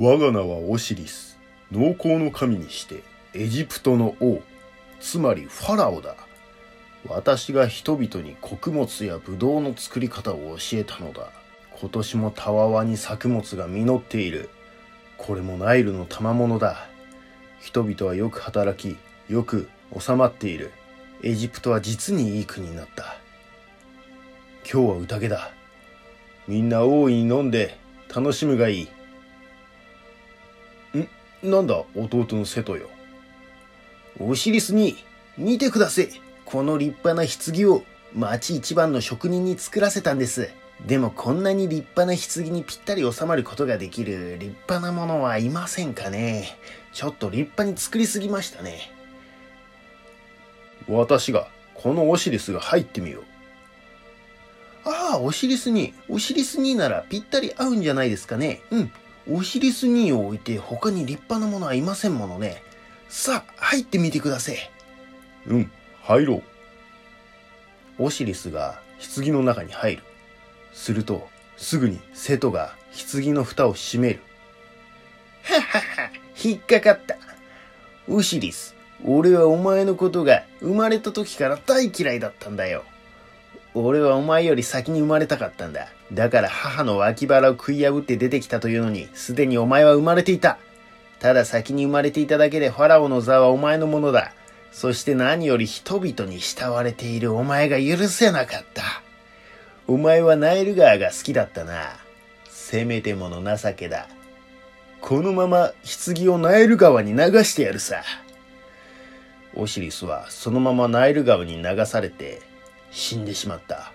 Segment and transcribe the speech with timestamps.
[0.00, 1.40] 我が名はオシリス。
[1.72, 3.02] 農耕の神にして
[3.34, 4.40] エジプトの王
[5.00, 6.14] つまりファラオだ。
[7.08, 11.32] 私が人々に穀物やブドウの作り方を教えたのだ。
[11.80, 14.50] 今年もたわわに作物が実っている。
[15.16, 16.86] これもナイルの賜物だ。
[17.60, 18.96] 人々はよく働き
[19.28, 19.68] よく
[19.98, 20.70] 収まっている。
[21.24, 23.16] エジプトは実にいい国になった。
[24.62, 25.50] 今日は宴だ。
[26.46, 27.76] みんな大いに飲んで
[28.14, 28.88] 楽しむがいい。
[31.42, 32.88] なんだ弟の瀬戸よ。
[34.20, 34.96] オシリスに
[35.36, 36.08] 見てください
[36.44, 37.82] この立派な棺を
[38.14, 40.50] 町一番の職人に作らせたんです。
[40.86, 46.58] でもこんなに立派な棺にぴったり収まることができる立派なものはいませんかね。
[46.92, 48.90] ちょっと立派に作りすぎましたね。
[50.88, 53.24] 私がこのオシリスが入ってみよう。
[54.84, 58.62] ああオシリスにオシリスにならぴったり合うんじゃないですかね。
[58.70, 58.92] うん
[59.30, 62.62] オシリスにを置いて他に立派なものはいませんものね。
[63.08, 64.56] さあ入ってみてください。
[65.46, 65.70] うん
[66.02, 66.42] 入ろう。
[67.98, 68.80] オシリスが
[69.16, 70.02] 棺の中に入る。
[70.72, 72.74] するとすぐに瀬戸が
[73.12, 74.20] 棺の蓋を閉める。
[75.42, 76.10] ははは
[76.42, 77.16] 引っかかった。
[78.08, 78.74] オシリス
[79.04, 82.84] 俺はお前のことが生まれた時から大嫌いだったんだよ
[83.84, 85.88] 俺はお前より先に生まれたかったんだ。
[86.12, 90.58] だから母の脇腹を食い破って出てきたというのに、すでにお前は生まれていた。
[91.18, 94.32] ただ先に生まれていただけでファラオの座はお前のものだ。
[94.72, 98.82] そして何より人々に慕われているお前が許せなかった。
[99.86, 101.96] お前はナイル川が好きだったな。
[102.48, 104.08] せめてもの情けだ。
[105.00, 105.72] このまま
[106.04, 108.02] 棺をナイル川に流してやるさ。
[109.54, 112.42] オシリスはそのままナイル川に流されて
[112.90, 113.92] 死んでしまった。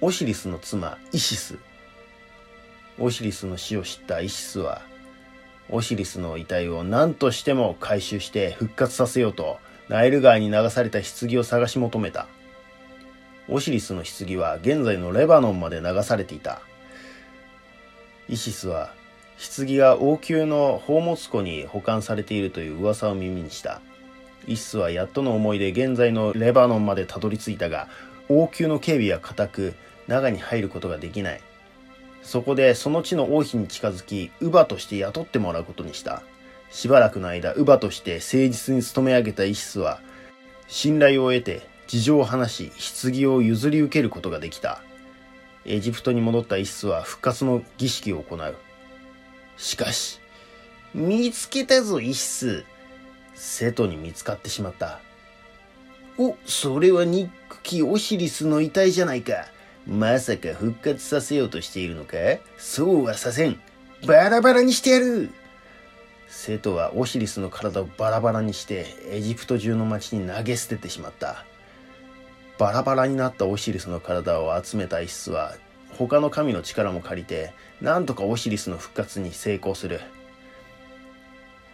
[0.00, 1.58] オシリスの妻、イシス。
[2.98, 4.82] オシリスの死を知ったイシスは、
[5.68, 12.26] オシリスの遺体を何としても回収して復活させようと、ナイル川に流された棺を探し求めた。
[13.48, 16.62] オシリスの棺は現在のレバノンまで流されていた。
[18.28, 18.94] イシスは、
[19.56, 23.80] 棺が王宮の宝物庫に保管されているという噂を耳にした。
[24.46, 27.88] イシスはやっとの思いで現在のレバノンまでたどり着いたが、
[28.28, 29.74] 王宮の警備は固く、
[30.06, 31.40] 中に入ることができない。
[32.22, 36.22] そこでその地の王妃に近づき、乳母として雇ってもらうことにした。
[36.70, 40.00] しばらくの間、乳母として誠実に勤め上げたイシスは、
[40.68, 44.82] 信頼を得て事情を話し、棺を譲り受けることができた。
[45.66, 48.54] エジプトに戻ったイシスは復活の儀式を行う。
[49.56, 50.20] しかし、
[50.94, 52.64] 見つけたぞ、イシス。
[53.40, 55.00] 瀬戸に見つかってしまった。
[56.18, 59.46] お、それはニックキオシリスの遺体じゃないか。
[59.86, 62.16] まさか復活させようとしているのか？
[62.58, 63.58] そうはさせん。
[64.06, 65.30] バラバラにしてやる
[66.28, 71.46] 瀬戸はオシリスの体をバラバラにしてエジプト中の町に投げ捨ててしまった。
[72.58, 75.54] バラバラになったオシリスの体を集めたイシスは
[75.96, 80.02] 他の神の力も借りてなんとかオシリスの復活に成功する。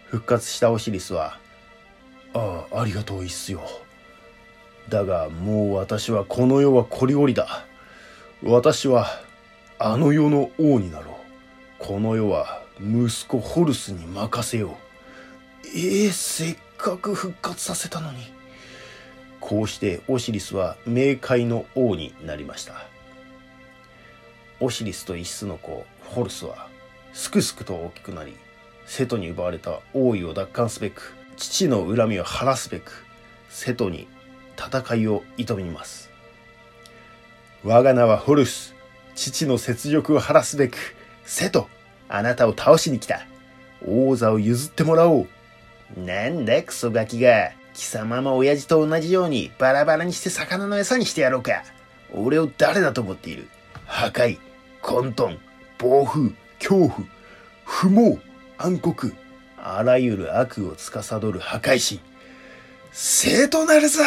[0.07, 1.41] 復活したオシリスは
[2.35, 3.63] ああ、ありがとう、いっすよ。
[4.89, 7.65] だがもう私はこの世はこりごりだ。
[8.43, 9.07] 私は、
[9.79, 11.15] あの世の王になろう。
[11.79, 14.87] この世は、息子ホルスに任せよう。
[15.75, 18.19] ええせっかく復活させたのに。
[19.41, 22.75] こうしてオシリスは冥界の王になりました。
[24.61, 26.69] オシリスとイシスの子、ホルスは、
[27.13, 28.35] すくすくと大きくなり、
[28.87, 33.05] 瀬戸に奪われた王位を奪還すべく、父の恨みを晴らすべく、
[33.49, 34.09] 瀬戸に
[34.59, 36.11] 戦いを挑みます。
[37.65, 38.75] 我が名はホルス。
[39.15, 40.77] 父の雪辱を晴らすべく、
[41.25, 41.69] 瀬戸、
[42.09, 43.27] あなたを倒しに来た。
[43.87, 45.29] 王座を譲ってもらおう。
[46.01, 51.63] なんだクソガキが、貴様も親父と同じようにバラバラにして魚の餌にしてやろうか。
[52.15, 53.49] 俺を誰だと思っている？
[53.85, 54.39] 破壊、
[54.81, 55.39] 混沌、
[55.79, 57.07] 暴風、恐怖、
[57.65, 58.19] 不毛、
[58.59, 59.13] 暗黒、
[59.69, 62.01] あらゆる悪を司る破壊神。
[62.93, 64.05] 生となるぞ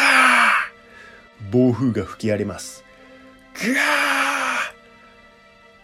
[1.50, 2.82] 暴風が吹き荒れます。
[3.62, 3.80] ぐわー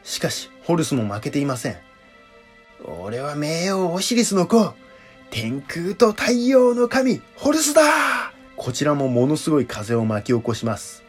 [0.02, 1.76] しかし、ホルスも負けていません。
[3.02, 4.72] 俺は名王オシリスの子
[5.30, 7.82] 天空と太陽の神、ホルスだ
[8.56, 11.04] こちらもものすごい風を巻き起こします。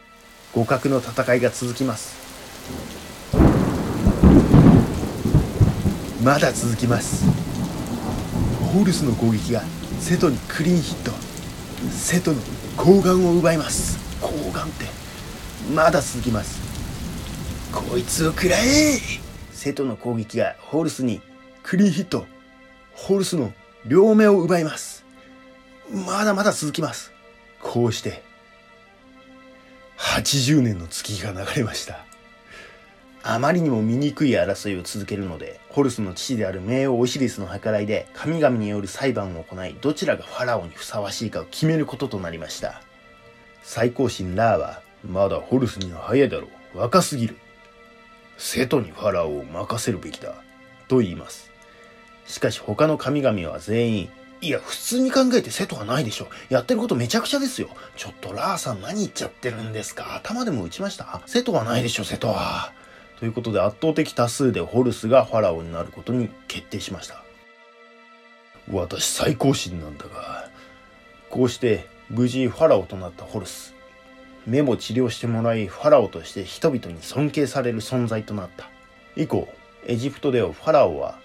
[0.52, 2.18] 互角の戦いが続きます。
[6.22, 7.47] まだ続きます。
[8.68, 9.64] ホルスの攻撃が
[10.00, 11.12] 瀬戸にクリーンヒット。
[11.92, 12.42] 瀬戸の
[12.76, 13.98] 睾丸を奪います。
[14.22, 14.86] 睾丸って、
[15.74, 16.68] まだ続きます。
[17.72, 19.00] こいつを食らえ
[19.52, 21.22] 瀬戸の攻撃がホルスに
[21.64, 22.26] クリーンヒット
[22.94, 23.54] ホルスの
[23.86, 25.06] 両目を奪います
[25.92, 27.12] まだまだ続きます
[27.62, 28.24] こうして
[29.98, 32.06] 80年の月が流れました
[33.30, 42.82] あまりにも醜い争いを続けるので、ホルスの父である名王オシリスの計らいで、神々による裁判を行い、どちらがファラオにふさわしいかを決めることとなりました。
[43.64, 46.78] 最高神ラーは、まだホルスには早いだろう。
[46.78, 47.36] 若すぎる。
[48.38, 50.34] セトにファラオを任せるべきだ。
[50.88, 51.52] と言います。
[52.28, 54.10] しかし他の神々は全員、
[54.40, 56.30] いや、普通に考えてセトがないでしょ。
[56.48, 57.68] やってることめちゃくちゃですよ。
[57.98, 62.77] ちょっとラーさん何言っちゃってるんですか頭でも打ちましたセトはないでしょ、セトは。
[63.20, 67.24] ということで圧倒的多数でホルスがファラオになることに決定しました。
[68.72, 70.50] 私最高神なんだが、
[71.30, 73.74] こうして無事ファラオとなったホルス。
[74.46, 78.70] 目も治療してもらいファラオとして人々に尊敬される存在となった。
[79.16, 79.48] 以降、
[79.86, 81.20] エジプトではファラオは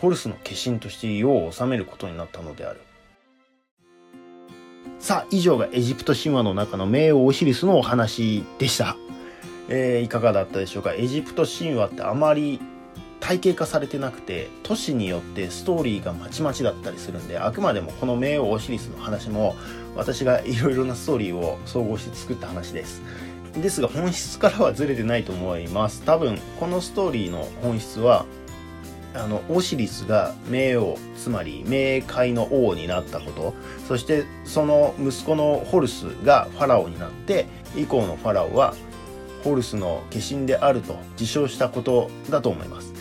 [0.00, 2.80] ホルスの化身として世を治めることになったのである。
[4.98, 8.96] さあ、以上がエジプト神話の中の名王オシリスのお話でした。
[9.70, 10.92] えー、いかがだったでしょうか？
[10.92, 12.60] エジプト神話ってあまり
[13.20, 19.54] 体系化されてなくて都市によってストーリーがまちまちだったりするんであくまでもこの冥王オシリスの話も
[19.94, 23.00] 私がいろいろなストーリーを総合して作った話です。
[23.54, 26.02] ですが本質からはずれてないと思います。
[26.02, 28.26] 多分このストーリーの本質は
[29.12, 33.54] あのオシリスが冥王つまり冥界の王になったこと。
[33.86, 37.46] そしてその息子のホルスがファラオになって
[37.76, 38.74] 以降のファラオは
[39.42, 42.92] ホルスの化身であると自称したことだと思います。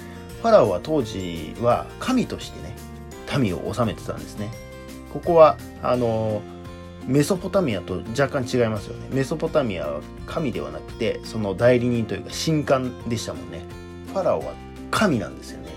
[0.41, 2.75] ファラオは当時は神としてね
[3.38, 4.51] 民を治めてたんですね。
[5.13, 6.41] ここはあの
[7.06, 9.07] メソポタミアと若干違いますよね。
[9.12, 13.62] メソポタミアは神ではなくてその代理人というか神官でしたもんね。
[14.07, 14.53] ファラオは
[14.92, 15.69] 神なんですよね。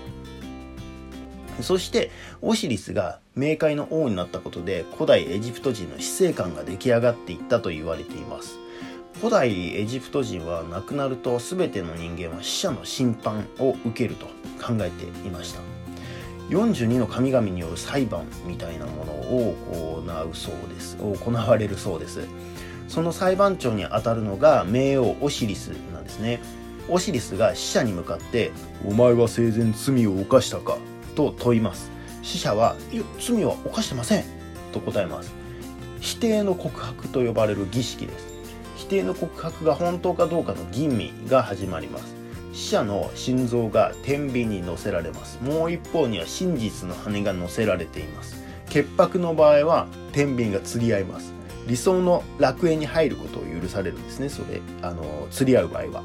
[1.61, 2.09] そして
[2.41, 8.57] オシリスが冥界の王になったことで古代エジプト人の死生観が出来上がっていったと言われています。
[9.23, 14.25] 古代エジプト人は亡くなると全ての人間は死者の審判を受けると
[14.61, 15.61] 考えていました。
[16.49, 20.97] 42の神々による裁判みたいなものを行うそうです。
[20.97, 22.27] 行われるそうです
[22.89, 26.41] その裁判長にあたるのが冥王オシリスなんですね。
[26.89, 28.51] オシリスが死者に向かって
[28.85, 30.77] 「お前は生前罪を犯したか?」
[31.15, 31.89] と問います。
[32.23, 34.25] 死者は「いや罪は犯してません」
[34.73, 35.31] と答えます。
[36.01, 38.32] 否定の告白と呼ばれる儀式です。
[38.83, 42.13] 否定の告白が本当かどうかの吟味が始まります。
[42.51, 45.39] 死者の心臓が天秤に乗せられます。
[45.41, 48.43] もう一方には真実の羽が乗せられています。
[48.67, 51.33] 潔白の場合は天秤が釣り合います。
[51.65, 54.27] 理想の楽園に入ることを許されるんですね。
[54.27, 56.03] それあの釣り合う場合は。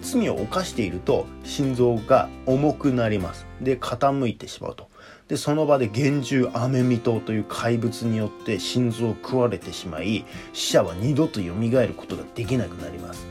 [0.00, 3.46] 罪を犯していると心臓が重くなります。
[3.60, 4.88] で傾いてしまうと。
[5.28, 13.26] でその場で厳重アメミトという怪物によって心臓を食われてしまい死者は二度と蘇ることができなくなります。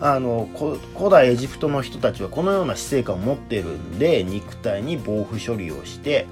[0.00, 6.26] あの古代エジプトの人たちはこのような死生観を持ってるんで肉体に防腐処理をして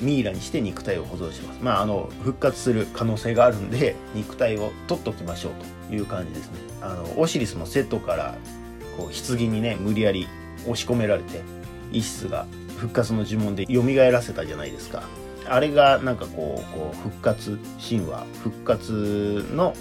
[0.00, 1.58] ミイラにして肉体を保存します。
[1.60, 5.52] まああの復活する可能性があるんで肉体を取っときましょう
[5.88, 6.58] という感じですね。
[6.80, 8.36] あのオシリスのセットから
[8.96, 10.28] こう棺にね無理やり
[10.62, 11.42] 押し込められて
[11.92, 12.46] イシスが
[12.78, 15.02] 復活の呪文で蘇らせたじゃないですか。
[15.50, 19.74] あれがなんかこうこう復活神話復活の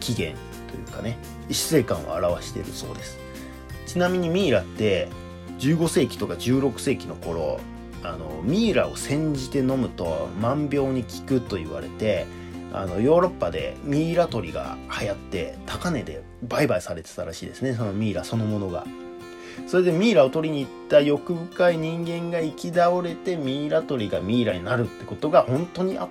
[0.00, 0.38] 起源
[0.70, 1.18] というかね
[1.50, 3.18] 死生観を表しているそうです。
[3.86, 5.08] ちなみにミイラって
[5.58, 7.60] 15世紀とか16世紀の頃
[8.02, 12.26] あのミイラを煎じて飲むと万病に効くと言われて
[12.72, 18.84] あのヨーロッパでミイラ取りが流行って高値で売買されてたらしいですねそのミイラそのものが。
[19.66, 26.08] それでミイラを取りに行った欲深い人間が生き倒れてミイラ取りがミイラになるってことが本当にあっ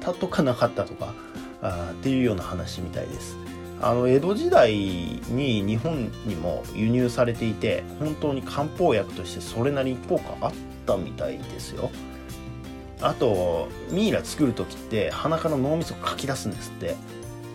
[0.00, 1.14] たとかなかったとか
[1.62, 3.36] あっていうような話みたいです。
[3.80, 10.52] あの江戸時代に日本にも輸入されていて本当に漢方薬としてそれなりに効果あっ
[10.86, 11.90] たみたいですよ。
[13.02, 16.96] あとミイラ作る時って鼻から脳みそかき出すんですって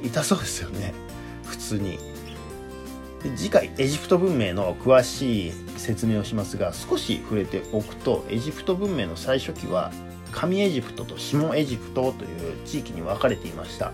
[0.04, 0.94] 痛そうですよね
[1.44, 1.98] 普通に
[3.36, 9.92] 次回エジプト文明の詳しい説明をしますが少し触れておくとエジプト文明の最初期は
[10.32, 13.92] 上エジプトと下エジプトという地域に分かれていました。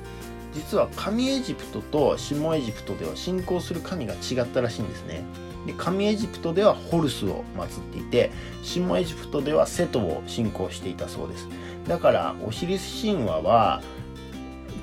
[0.53, 5.23] 実は上エジプトと下エジプトでは信仰する神が違ったらしいんですね。
[5.65, 8.31] で上エジプトではホルスを祀っていて
[8.63, 11.47] 下エジプトではセトを信仰していたそうです。
[11.87, 13.81] だからオシリス神話は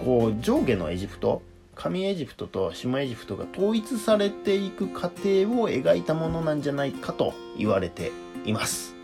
[0.04, 1.40] こう上下のエジプト
[1.74, 8.12] 上エジプトと下エジプトが統一されていく過程を描いたものなんじゃないかと言われて
[8.44, 8.94] います。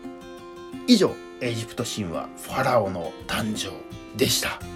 [0.87, 1.11] 以上
[1.41, 3.71] エジプト神話ファラオの誕生
[4.17, 4.70] でした。